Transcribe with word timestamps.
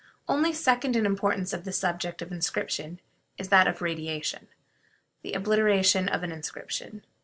Only 0.27 0.51
second 0.51 0.95
in 0.95 1.05
importance 1.05 1.51
to 1.51 1.57
the 1.57 1.71
subject 1.71 2.23
of 2.23 2.31
inscription 2.31 2.99
is 3.37 3.49
that 3.49 3.67
of 3.67 3.83
"radiation," 3.83 4.47
the 5.21 5.33
obliteration 5.33 6.09
of 6.09 6.23
an 6.23 6.31
inscription. 6.31 7.05